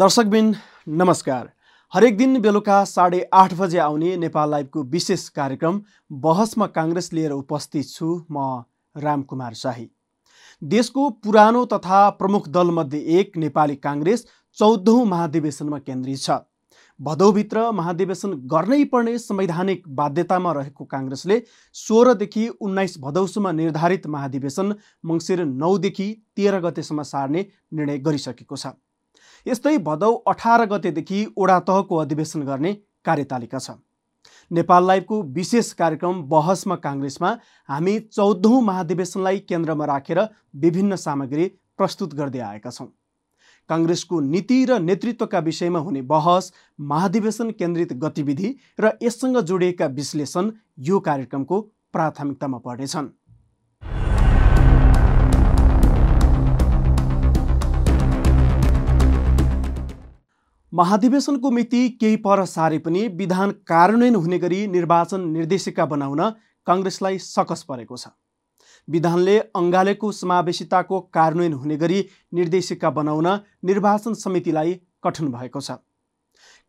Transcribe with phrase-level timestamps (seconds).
[0.00, 0.54] दर्शकबिन
[0.88, 1.48] नमस्कार।
[1.92, 5.80] हरेक दिन बेलुका साढे आठ बजे आउने नेपाल लाइभको विशेष कार्यक्रम
[6.24, 8.44] बहसमा काङ्ग्रेस लिएर उपस्थित छु म
[8.96, 9.86] रामकुमार शाही।
[10.62, 14.26] देशको पुरानो तथा प्रमुख दलमध्ये एक नेपाली काङ्ग्रेस
[14.58, 16.40] चौधौँ महाधिवेशनमा केन्द्रित छ।
[17.00, 21.42] भदौभित्र महाधिवेशन गर्नै पर्ने संवैधानिक बाध्यतामा रहेको काङ्ग्रेसले
[21.76, 24.74] सोह्रदेखि उन्नाइस भदौसम्म निर्धारित महाधिवेशन
[25.04, 28.72] मङ्सिर नौदेखि तेह्र गतेसम्म सार्ने निर्णय गरिसकेको छ।
[29.46, 32.72] यस्तै भदौ अठार गतेदेखि ओडा तहको अधिवेशन गर्ने
[33.04, 33.70] कार्यतालिका छ।
[34.50, 37.30] नेपाल लाइभको विशेष कार्यक्रम बहसमा काङ्ग्रेसमा
[37.68, 40.20] हामी चौधौँ महाधिवेशनलाई केन्द्रमा राखेर
[40.56, 41.46] विभिन्न सामग्री
[41.78, 42.88] प्रस्तुत गर्दै आएका छौँ।
[43.70, 50.50] काङ्ग्रेसको नीति र नेतृत्वका विषयमा हुने बहस महाधिवेशन केन्द्रित गतिविधि र यससँग जोडिएका विश्लेषण
[50.88, 51.60] यो कार्यक्रमको
[51.92, 53.08] प्राथमिकतामा पर्नेछन्।
[60.72, 66.20] महाधिवेशनको मिति केही पर सारे पनि विधान कार्यान्वयन हुने गरी निर्वाचन निर्देशिका बनाउन
[66.66, 68.08] कङ्ग्रेसलाई सकस परेको छ।
[68.88, 72.04] विधानले अङ्गालेको समावेशिताको कार्यान्वयन हुने गरी
[72.34, 73.26] निर्देशिका बनाउन
[73.64, 75.78] निर्वाचन समितिलाई कठिन भएको छ।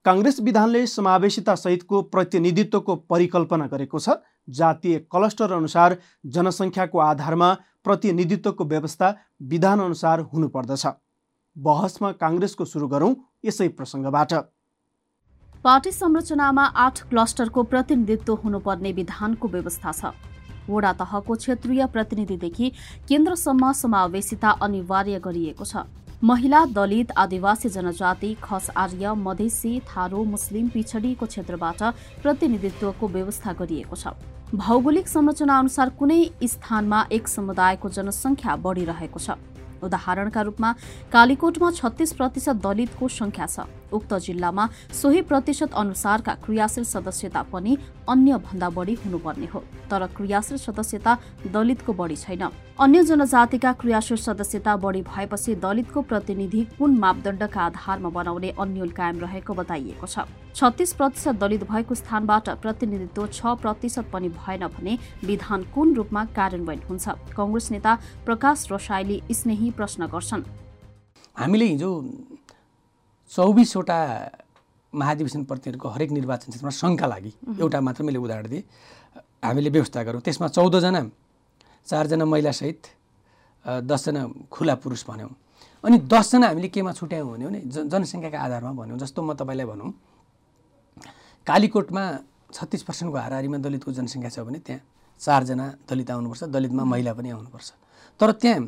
[0.05, 4.17] काङ्ग्रेस विधानले समावेशिता सहितको प्रतिनिधित्वको परिकल्पना गरेको छ।
[4.49, 10.85] जातीय क्लस्टर अनुसार जनसङ्ख्याको आधारमा प्रतिनिधित्वको व्यवस्था विधानअनुसार हुनुपर्दछ।
[11.57, 14.33] बहसमा काङ्ग्रेसको सुरु गरौँ यसै प्रसङ्गबाट।
[15.65, 20.13] पार्टी संरचनामा आठ क्लस्टरको प्रतिनिधित्व हुनुपर्ने विधानको व्यवस्था छ।
[20.69, 22.71] वडा तहको क्षेत्रीय प्रतिनिधिदेखि
[23.09, 25.85] केन्द्रसम्म समावेशिता अनिवार्य गरिएको छ।
[26.23, 31.81] महिला दलित आदिवासी जनजाति खस आर्य मधेसी थारू मुस्लिम पिछडिएको क्षेत्रबाट
[32.23, 34.15] प्रतिनिधित्वको व्यवस्था गरिएको छ।
[34.55, 39.37] भौगोलिक संरचना अनुसार कुनै स्थानमा एक समुदायको जनसङ्ख्या बढिरहेको छ।
[39.83, 40.71] उदाहरणका रूपमा
[41.11, 47.77] कालीकोटमा छत्तीस प्रतिशत दलितको संख्या छ। उक्त जिल्लामा सोही प्रतिशत अनुसारका क्रियाशील सदस्यता पनि
[48.09, 51.17] अन्य भन्दा बढी हुनुपर्ने हो। तर क्रियाशील सदस्यता
[51.53, 52.43] दलितको बढी छैन।
[52.79, 59.53] अन्य जनजातिका क्रियाशील सदस्यता बढी भएपछि दलितको प्रतिनिधि कुन मापदण्डका आधारमा बनाउने अन्यल कायम रहेको
[59.53, 60.25] बताइएको छ।
[60.55, 66.81] छत्तीस प्रतिशत दलित भएको स्थानबाट प्रतिनिधित्व छ प्रतिशत पनि भएन भने विधान कुन रूपमा कार्यान्वयन
[66.89, 67.05] हुन्छ?
[67.37, 67.91] कङ्ग्रेस नेता
[68.25, 70.43] प्रकाश रसाइली स्नेही प्रश्न गर्छन्।
[71.35, 71.91] हामीले हिजो
[73.31, 73.99] चौबिसवटा
[74.93, 77.31] महाधिवेशन प्रतिनिधिको हरेक निर्वाचन क्षेत्रमा शङ्का लागि
[77.63, 78.63] एउटा मात्र मैले उदाहरण दिएँ।
[79.43, 81.01] हामीले व्यवस्था गरौँ। त्यसमा चौधजना
[81.87, 82.81] चारजना महिलासहित
[83.87, 84.21] दसजना
[84.51, 85.31] खुला पुरुष भन्यौँ।
[85.83, 89.89] अनि दसजना हामीले केमा छुट्यायौँ भन्यो भने जनसङ्ख्याका आधारमा भन्यौँ जस्तो म तपाईँलाई भनौँ।
[91.47, 92.03] कालीकोटमा
[92.51, 94.83] छत्तिस पर्सेन्टको हाराहारीमा दलितको जनसङ्ख्या छ भने त्यहाँ
[95.21, 97.69] चारजना दलित आउनुपर्छ दलितमा महिला पनि आउनुपर्छ।
[98.19, 98.59] तर त्यहाँ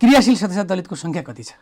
[0.00, 1.52] क्रियाशील सदस्य दलितको सङ्ख्या कति छ?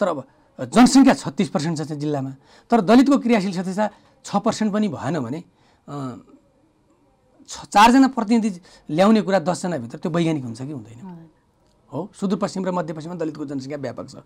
[0.00, 0.18] तर अब
[0.58, 2.32] जनसङ्ख्या छत्तिस पर्सेन्ट छ जिल्लामा
[2.70, 3.88] तर दलितको क्रियाशील सदस्य
[4.24, 5.40] छ पर्सेन्ट पनि भएन भने
[7.48, 8.48] चारजना प्रतिनिधि
[8.90, 11.00] ल्याउने कुरा दसजनाभित्र त्यो वैज्ञानिक हुन्छ कि हुँदैन।
[11.92, 12.00] हो?
[12.12, 14.16] सुदूरपश्चिम र मध्यपश्चिममा दलितको जनसङ्ख्या व्यापक छ।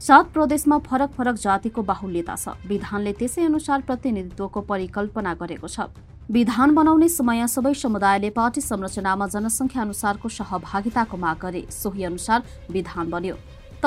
[0.00, 5.92] सात प्रदेशमा फरक फरक जातिको बाहुल्यता छ। विधानले त्यसै अनुसार प्रतिनिधित्वको परिकल्पना गरेको छ।
[6.32, 12.40] विधान बनाउने समय सबै समुदायले पार्टी संरचनामा जनसङ्ख्या अनुसारको सहभागिताको माग गरे। सोही अनुसार
[12.72, 13.36] विधान बन्यो।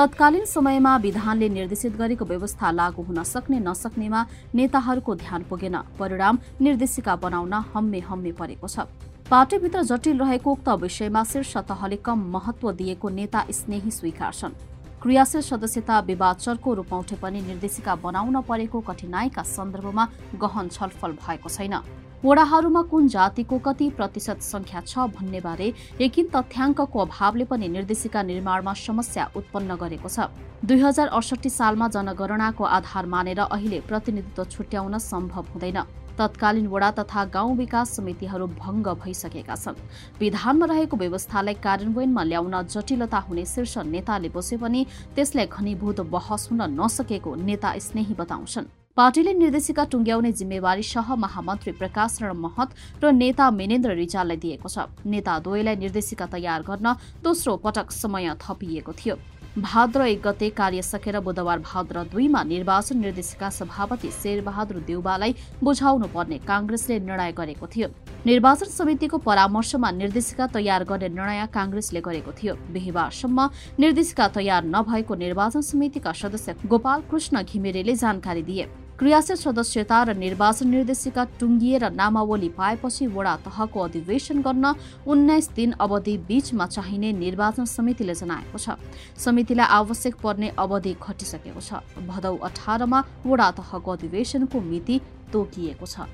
[0.00, 4.20] तत्कालीन समयमा विधानले निर्देशित गरेको व्यवस्था लागू हुन सक्ने नसक्नेमा
[4.54, 8.88] नेताहरूको ध्यान पुगेन। परिणाम निर्देशिका बनाउन हम्मे हम्मे परेको छ।
[9.28, 14.56] पार्टीभित्र जटिल रहेको उक्त विषयमा शीर्ष तहले कम महत्व दिएको नेता स्नेही स्वीकार्छन्
[15.02, 20.08] क्रियाशील सदस्यता विवाद चर्को रूपमा उठे पनि निर्देशिका बनाउन परेको कठिनाईका सन्दर्भमा
[20.40, 21.76] गहन छलफल भएको छैन।
[22.24, 28.72] वडाहरूमा कुन जातिको कति प्रतिशत संख्या छ भन्ने बारे यकिन तथ्याङ्कको अभावले पनि निर्देशिका निर्माणमा
[28.76, 30.28] समस्या उत्पन्न गरेको छ।
[30.60, 35.80] दुई हजार अडसठी सालमा जनगणनाको आधार मानेर अहिले प्रतिनिधित्व छुट्याउन सम्भव हुँदैन।
[36.18, 39.80] तत्कालीन वडा तथा गाउँ विकास समितिहरू भङ्ग भइसकेका छन्।
[40.20, 44.84] विधानमा रहेको व्यवस्थालाई कार्यान्वयनमा ल्याउन जटिलता हुने शीर्ष नेताले बसे पनि
[45.16, 52.16] त्यसलाई घनीभूत बहस हुन नसकेको नेता स्नेही बताउँछन्। पार्टीले निर्देशिका टुङ्ग्याउने जिम्मेवारी सह महामन्त्री प्रकाश
[52.22, 57.94] रण महत र नेता मेनेन्द्र रिजाललाई दिएको छ नेता द्वयलाई निर्देशिका तयार गर्न दोस्रो पटक
[57.94, 59.16] समय थपिएको थियो
[59.58, 66.38] भाद्र एक गते कार्य सकेर बुधबार भाद्र दुईमा निर्वाचन निर्देशिका सभापति शेरबहादुर देउबालाई बुझाउनु पर्ने
[66.46, 67.88] काङ्ग्रेसले निर्णय गरेको थियो।
[68.26, 73.48] निर्वाचन समितिको परामर्शमा निर्देशिका तयार गर्ने निर्णय काङ्ग्रेसले गरेको थियो। बिहिबारसम्म
[73.80, 78.68] निर्देशिका तयार नभएको निर्वाचन समितिका सदस्य गोपाल कृष्ण घिमिरेले जानकारी दिए।
[79.00, 84.64] क्रियाशील सदस्यता र निर्वाचन निर्देशिका टुङ्गिएर नामावली पाएपछि वडा तहको अधिवेशन गर्न
[85.08, 88.76] उन्नाइस दिन अवधि बीचमा चाहिने निर्वाचन समितिले जनाएको छ।
[89.16, 95.00] समितिलाई आवश्यक पर्ने अवधि घटिसकेको छ। भदौ अठारमा वडा तहको अधिवेशनको मिति
[95.32, 96.04] तोकिएको छ।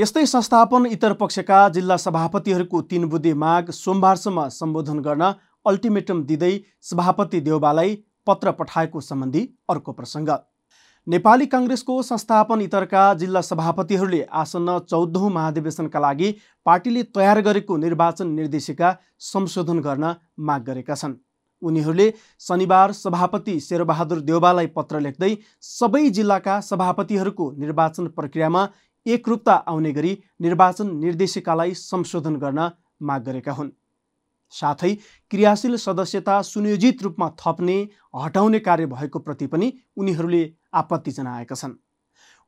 [0.00, 5.24] यस्तै संस्थापन इतर पक्षका जिल्ला सभापतिहरूको तीन बुद्धि माग सोमबारसम्म सम्बोधन गर्न
[5.66, 6.52] अल्टिमेटम दिँदै
[6.90, 7.92] सभापति देउबालाई
[8.26, 10.32] पत्र पठाएको सम्बन्धी अर्को प्रसङ्ग।
[11.06, 16.34] नेपाली काङ्ग्रेसको संस्थापन इतरका जिल्ला सभापतिहरूले आसन्न चौधौँ महाधिवेशनका लागि
[16.66, 18.96] पार्टीले तयार गरेको निर्वाचन निर्देशिका
[19.28, 21.20] संशोधन गर्न माग गरेका छन्।
[21.62, 25.36] उनीहरूले शनिबार सभापति शेरबहादुर देउबालाई पत्र लेख्दै
[25.70, 28.62] सबै जिल्लाका सभापतिहरूको निर्वाचन प्रक्रियामा
[29.06, 32.70] एकरूपता आउने गरी निर्वाचन निर्देशिकालाई संशोधन गर्न
[33.02, 33.70] माग गरेका हुन्।
[34.52, 34.94] साथै
[35.30, 37.76] क्रियाशील सदस्यता सुनियोजित रूपमा थप्ने
[38.14, 40.42] हटाउने कार्य भएको प्रति पनि उनीहरूले
[40.74, 41.74] आपत्ति जनाएका छन्।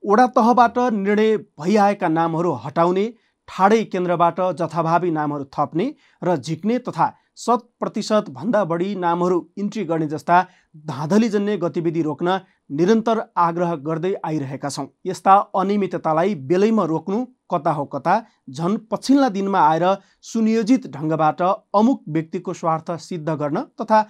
[0.04, 3.06] ओडा तहबाट निर्णय भइआएका नामहरू हटाउने
[3.48, 5.86] ठाडै केन्द्रबाट जथाभावी नामहरू थप्ने
[6.22, 10.42] र झिक्ने तथा शत प्रतिशतभन्दा बढी नामहरू इन्ट्री गर्ने जस्ता
[10.84, 12.38] धाँधलीजन्य गतिविधि रोक्न
[12.72, 18.14] निरन्तर आग्रह गर्दै आइरहेका छौँ। यस्ता अनियमिततालाई बेलैमा रोक्नु कता हो कता
[18.50, 19.84] झन् पछिल्ला दिनमा आएर
[20.24, 21.42] सुनियोजित ढङ्गबाट
[21.74, 24.00] अमुक व्यक्तिको स्वार्थ सिद्ध गर्न तथा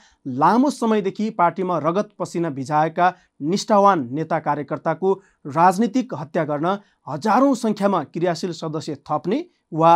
[0.42, 3.12] लामो समयदेखि पार्टीमा रगत पसिना भिजाएका
[3.50, 5.12] निष्ठावान नेता कार्यकर्ताको
[5.52, 6.78] राजनीतिक हत्या गर्न
[7.08, 9.44] हजारौँ सङ्ख्यामा क्रियाशील सदस्य थप्ने
[9.74, 9.92] वा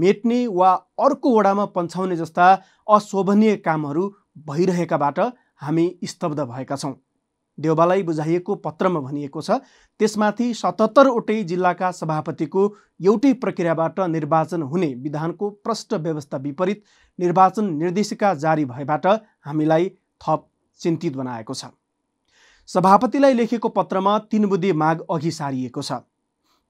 [0.00, 0.70] मेट्ने वा
[1.00, 2.54] अर्को वडामा पन्छाउने जस्ता
[2.88, 4.08] अशोभनीय कामहरू
[4.48, 5.20] भइरहेकाबाट
[5.62, 6.94] हामी स्तब्ध भएका छौँ।
[7.60, 9.58] देउबालाई बुझाइएको पत्रमा भनिएको छ।
[10.00, 12.62] त्यसमाथि सतहत्तरवटै जिल्लाका सभापतिको
[13.02, 16.82] एउटै प्रक्रियाबाट निर्वाचन हुने विधानको प्रष्ट व्यवस्था विपरीत
[17.18, 19.06] निर्वाचन निर्देशिका जारी भएबाट
[19.46, 19.88] हामीलाई
[20.20, 20.46] थप
[20.80, 21.72] चिन्तित बनाएको छ।
[22.68, 26.02] सभापतिलाई लेखेको पत्रमा तीन बुद्धि माग अघि सारिएको छ।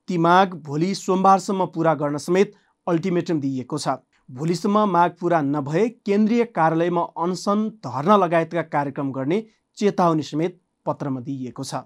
[0.09, 2.55] ती माग भोलि सोमबारसम्म पुरा गर्न समेत
[2.87, 9.39] अल्टिमेटम दिइएको छ। भोलिसम्म माग पुरा नभए केन्द्रीय कार्यालयमा अनसन धर्ना लगायतका कार्यक्रम गर्ने
[9.79, 10.59] चेतावनी समेत
[10.91, 11.83] पत्रमा दिइएको छ।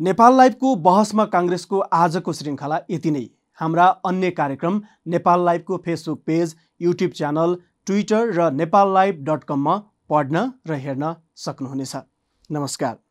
[0.00, 3.22] नेपाल लाइभको बहसमा काङ्ग्रेसको आजको श्रृङ्खला यति नै।
[3.58, 7.56] हाम्रा अन्य कार्यक्रम Nepal लाइभको Facebook page YouTube channel
[7.86, 9.78] Twitter र नेपाल लाइभ डट कममा
[10.10, 11.96] पढ्न र हेर्न सक्नुहुनेछ।
[12.50, 13.03] नमस्कार।